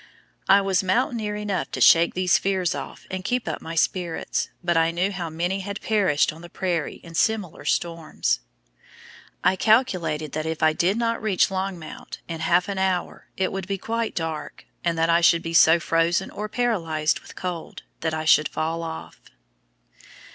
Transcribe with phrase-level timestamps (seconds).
[0.49, 4.75] I was mountaineer enough to shake these fears off and keep up my spirits, but
[4.75, 8.39] I knew how many had perished on the prairie in similar storms.
[9.43, 13.67] I calculated that if I did not reach Longmount in half an hour it would
[13.67, 18.15] be quite dark, and that I should be so frozen or paralyzed with cold that
[18.15, 19.21] I should fall off.